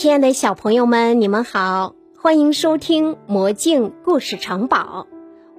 [0.00, 5.08] 亲爱的小朋友们，你们好，欢迎收听《魔镜故事城堡》，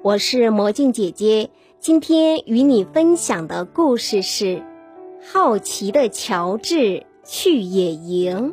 [0.01, 1.49] 我是魔镜姐姐。
[1.77, 4.45] 今天与你分享的故事是
[5.29, 8.51] 《好奇的乔治去野营》。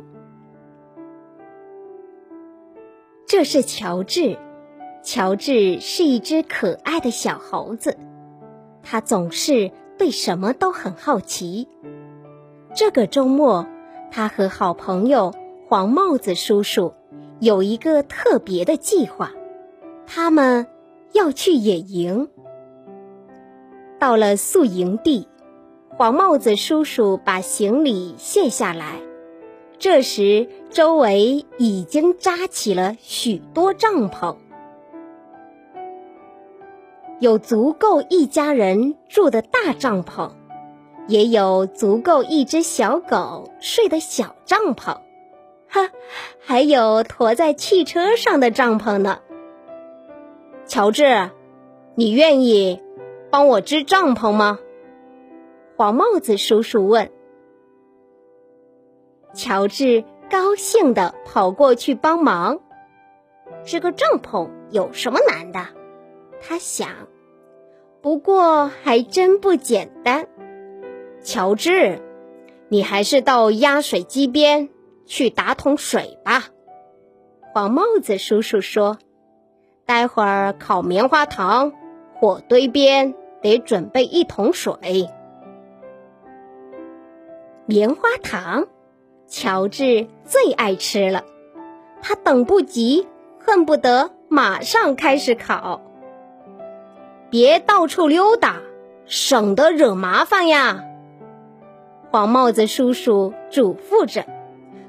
[3.28, 4.38] 这是乔治，
[5.04, 7.96] 乔治是一只可爱的小猴子，
[8.82, 11.68] 他总是对什么都很好奇。
[12.74, 13.68] 这个周末，
[14.10, 15.32] 他和好朋友。
[15.68, 16.94] 黄帽子叔叔
[17.40, 19.32] 有一个特别的计划，
[20.06, 20.68] 他们
[21.12, 22.28] 要去野营。
[23.98, 25.26] 到了宿营地，
[25.88, 29.00] 黄帽子叔叔把行李卸下来。
[29.76, 34.36] 这时，周围已经扎起了许多帐篷，
[37.18, 40.30] 有足够一家人住的大帐篷，
[41.08, 44.96] 也有足够一只小狗睡的小帐篷。
[45.68, 45.90] 哈，
[46.40, 49.20] 还有驮在汽车上的帐篷呢。
[50.66, 51.30] 乔治，
[51.94, 52.82] 你愿意
[53.30, 54.58] 帮我支帐篷吗？
[55.76, 57.10] 黄帽子叔叔问。
[59.34, 62.60] 乔治高兴的跑过去帮忙。
[63.64, 65.66] 支个帐篷有什么难的？
[66.40, 66.88] 他想。
[68.00, 70.28] 不过还真不简单。
[71.22, 72.00] 乔治，
[72.68, 74.68] 你还是到压水机边。
[75.06, 76.44] 去打桶水吧，
[77.54, 78.98] 黄帽子叔叔说
[79.86, 81.72] ：“待会儿烤棉花糖，
[82.14, 85.08] 火堆边得准备一桶水。”
[87.66, 88.66] 棉花糖，
[89.26, 91.24] 乔治最爱吃了，
[92.02, 95.80] 他等不及，恨不得马上开始烤。
[97.30, 98.56] 别到处溜达，
[99.06, 100.84] 省得惹麻烦呀！
[102.10, 104.24] 黄帽子叔叔嘱咐着。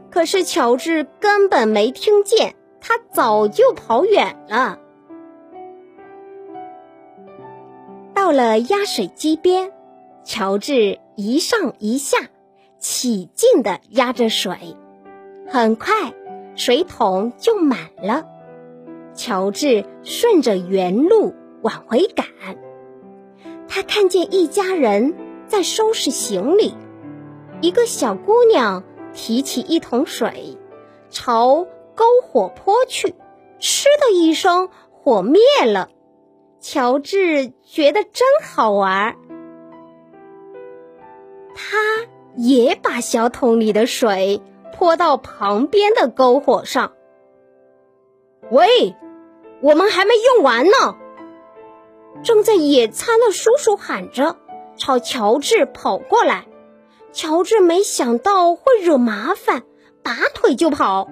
[0.09, 4.79] 可是乔治根本没听见，他早就跑远了。
[8.13, 9.71] 到了压水机边，
[10.23, 12.17] 乔治一上一下，
[12.79, 14.75] 起劲的压着水，
[15.47, 16.13] 很快
[16.55, 18.25] 水桶就满了。
[19.13, 22.25] 乔治顺着原路往回赶，
[23.67, 25.15] 他看见一家人
[25.47, 26.73] 在收拾行李，
[27.61, 28.83] 一个小姑娘。
[29.17, 30.59] 提起一桶水，
[31.09, 33.15] 朝篝火泼去，
[33.57, 35.89] 嗤的一声，火灭了。
[36.61, 39.17] 乔治觉得真好玩，
[41.55, 41.77] 他
[42.35, 44.39] 也把小桶里的水
[44.77, 46.93] 泼到旁边的篝火上。
[48.51, 48.95] 喂，
[49.61, 50.95] 我们还没用完呢！
[52.23, 54.37] 正在野餐的叔叔喊着，
[54.77, 56.45] 朝乔治跑过来。
[57.17, 59.63] 乔治没想到会惹麻烦，
[60.03, 61.09] 拔腿就跑。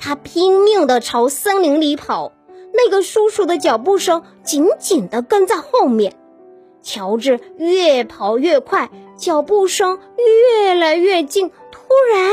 [0.00, 2.32] 他拼命地朝森林里跑，
[2.72, 6.16] 那个叔叔的脚步声紧紧地跟在后面。
[6.82, 10.00] 乔治越跑越快，脚步声
[10.56, 11.52] 越来越近。
[11.70, 12.32] 突然，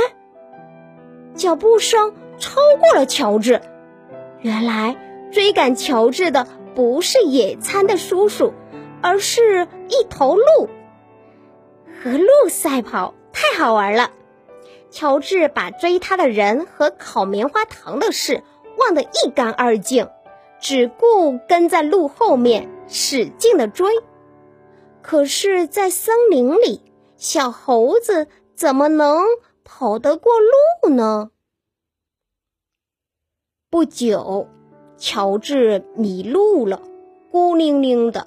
[1.35, 3.61] 脚步声超过了乔治。
[4.39, 4.97] 原来
[5.31, 8.51] 追赶乔治的不是野餐的叔叔，
[8.99, 10.69] 而是一头鹿。
[12.03, 14.09] 和鹿赛跑太好玩了，
[14.89, 18.41] 乔治把追他的人和烤棉花糖的事
[18.79, 20.09] 忘得一干二净，
[20.59, 23.93] 只顾跟在鹿后面使劲的追。
[25.03, 26.81] 可是，在森林里，
[27.17, 29.23] 小猴子怎么能
[29.63, 30.31] 跑得过
[30.81, 31.29] 鹿呢？
[33.69, 34.47] 不久，
[34.97, 36.81] 乔治迷路了，
[37.29, 38.25] 孤零零的，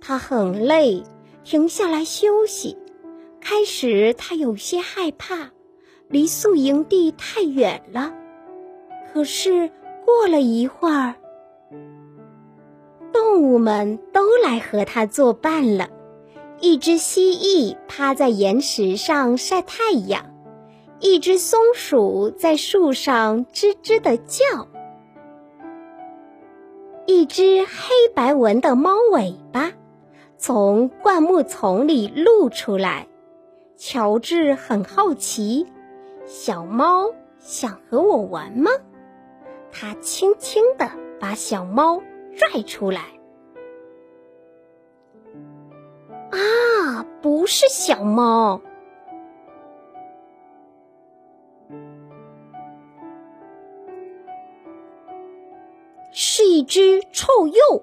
[0.00, 1.02] 他很累，
[1.42, 2.78] 停下来休息。
[3.40, 5.50] 开始，他有些害怕，
[6.08, 8.14] 离宿营地太远了。
[9.12, 9.70] 可是
[10.04, 11.14] 过了一会儿，
[13.12, 15.88] 动物们都来和他作伴了。
[16.60, 20.26] 一只蜥蜴趴在岩石上晒太阳，
[21.00, 24.68] 一只松鼠在树上吱吱的叫，
[27.06, 29.72] 一只黑白纹的猫尾巴
[30.36, 33.08] 从灌木丛里露出来。
[33.82, 35.66] 乔治很好奇，
[36.26, 38.70] 小猫想和我玩吗？
[39.72, 42.02] 他轻轻地把小猫
[42.36, 43.00] 拽出来。
[46.30, 48.60] 啊，不是小猫，
[56.12, 57.82] 是一只臭鼬。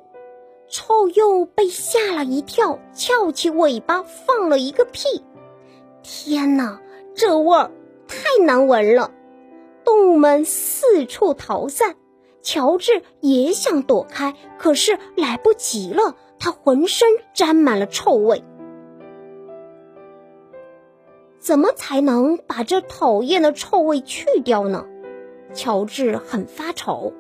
[0.69, 5.23] 臭鼬被吓了一跳，翘起尾巴放了一个屁。
[6.27, 6.81] 天哪，
[7.15, 7.71] 这味儿
[8.06, 9.12] 太难闻了！
[9.85, 11.95] 动物们四处逃散。
[12.41, 18.44] 乔治也想躲开，可是来不及了，他浑身沾满了臭味。
[21.39, 24.85] 怎么才能把这讨厌的臭味去掉呢？
[25.53, 27.13] 乔治很发愁。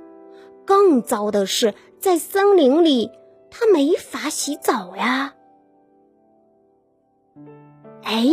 [0.65, 3.09] 更糟的是，在森林里，
[3.49, 5.33] 他没法洗澡呀。
[8.03, 8.25] 哎，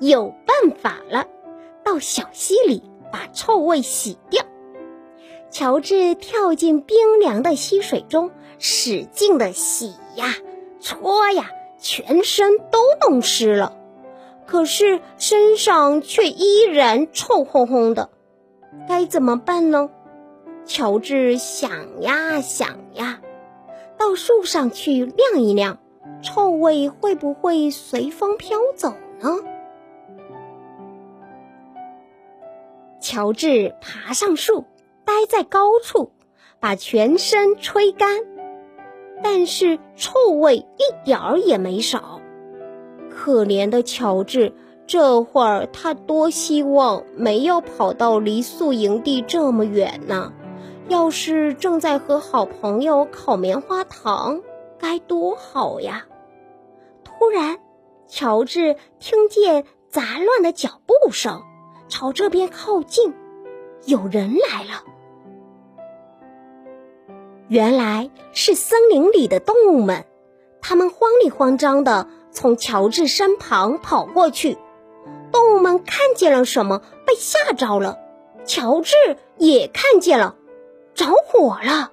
[0.00, 1.26] 有办法了！
[1.84, 4.44] 到小溪里把臭味洗掉。
[5.50, 10.36] 乔治跳进冰凉的溪水中，使劲的洗呀、
[10.78, 13.74] 搓呀，全身都弄湿了。
[14.46, 18.10] 可是身上却依然臭烘烘的，
[18.86, 19.90] 该怎么办呢？
[20.64, 23.20] 乔治想呀想呀，
[23.96, 25.78] 到树上去晾一晾，
[26.22, 29.38] 臭味会不会随风飘走呢？
[33.10, 34.66] 乔治爬上树，
[35.06, 36.12] 待在高处，
[36.60, 38.18] 把全身吹干，
[39.24, 42.20] 但是臭味一点儿也没少。
[43.08, 44.52] 可怜的乔治，
[44.86, 50.34] 这会儿他多希望没有跑到离宿营地这么远呢。
[50.88, 54.42] 要是正在和好朋友烤棉花糖，
[54.78, 56.04] 该多好呀！
[57.04, 57.58] 突然，
[58.06, 61.42] 乔治听见杂乱的脚步声，
[61.88, 63.14] 朝这边靠近，
[63.84, 64.84] 有人来了。
[67.48, 70.04] 原来是森林里的动物们，
[70.60, 72.08] 他们慌里慌张的。
[72.30, 74.58] 从乔治身旁跑过去，
[75.32, 77.98] 动物们看见了什么，被吓着了。
[78.44, 78.94] 乔治
[79.38, 80.36] 也看见了，
[80.94, 81.90] 着火了。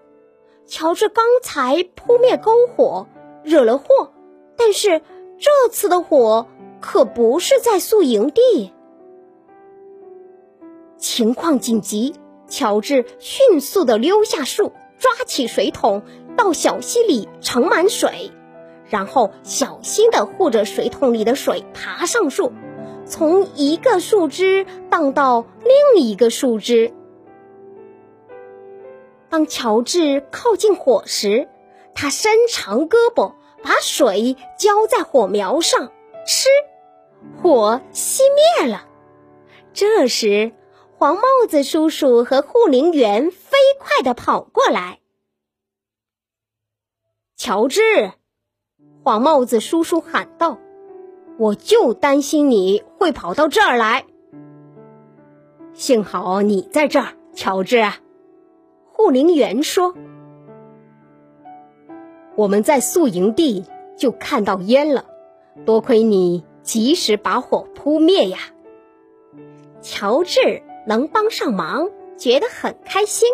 [0.67, 3.07] 乔治刚才扑灭篝火，
[3.43, 4.11] 惹了祸，
[4.57, 5.01] 但是
[5.39, 6.47] 这次的火
[6.81, 8.73] 可不是在宿营地。
[11.05, 12.15] 情况紧急，
[12.47, 16.01] 乔治迅速的溜下树，抓起水桶，
[16.35, 18.31] 到小溪里盛满水。
[18.89, 22.51] 然后小心地护着水桶里的水，爬上树，
[23.05, 26.91] 从一个树枝荡到另一个树枝。
[29.29, 31.47] 当乔治靠近火时，
[31.93, 35.91] 他伸长胳膊，把水浇在火苗上，
[36.25, 36.49] 吃，
[37.43, 38.21] 火熄
[38.59, 38.85] 灭了。
[39.71, 40.51] 这时，
[40.97, 44.99] 黄帽子叔叔和护林员飞快地跑过来，
[47.35, 47.81] 乔治。
[49.03, 50.57] 黄帽子叔叔喊道
[51.37, 54.05] ：“我就担心你会跑到这儿来。
[55.73, 57.83] 幸好你在这儿，乔治。”
[58.89, 59.93] 护林员说
[62.37, 63.65] ：“我们在宿营地
[63.97, 65.05] 就看到烟了，
[65.65, 68.39] 多亏你及时把火扑灭呀。”
[69.83, 73.29] 乔治能帮上忙，觉得很开心。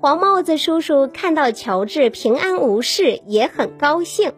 [0.00, 4.32] 黄帽子叔叔看到乔治平安无事，也很高兴。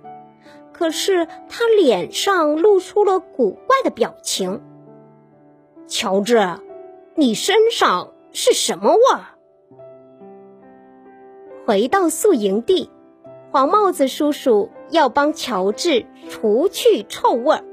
[0.72, 4.62] 可是他脸上露出了古怪的表情。
[5.86, 6.58] 乔治，
[7.14, 9.36] 你身上是什么味儿？
[11.66, 12.90] 回到宿营地，
[13.52, 17.64] 黄帽子叔叔要帮乔治除去臭味儿。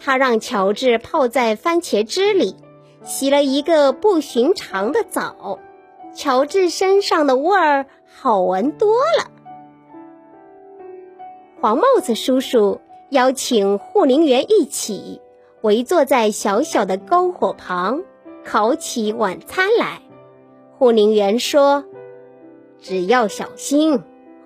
[0.00, 2.56] 他让乔治泡在番茄汁里，
[3.04, 5.58] 洗了一个不寻常的澡。
[6.14, 9.30] 乔治身上的味儿好闻多了。
[11.58, 15.22] 黄帽子叔叔邀请护林员一起
[15.62, 18.02] 围坐在小小的篝火旁，
[18.44, 20.02] 烤起晚餐来。
[20.76, 21.84] 护林员说
[22.82, 24.02] ：“只要小心，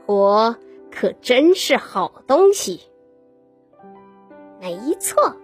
[0.06, 0.54] 火
[0.92, 2.82] 可真是好东西。”
[4.60, 5.34] 没错，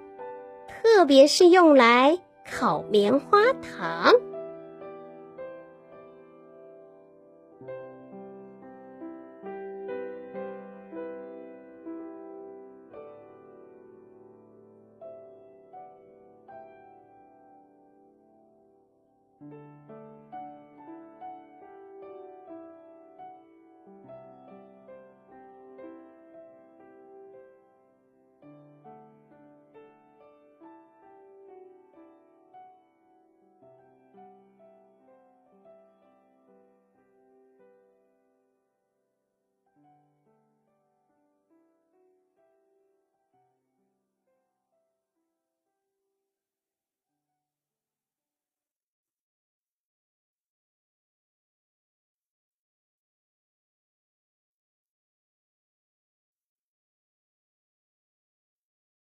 [0.68, 2.20] 特别是用来
[2.52, 4.12] 烤棉花糖。